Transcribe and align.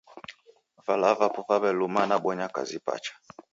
Vala 0.85 1.09
vapo 1.19 1.39
vaw'eluma 1.47 2.01
nabonya 2.09 2.47
kazi 2.55 2.77
pacha. 2.85 3.13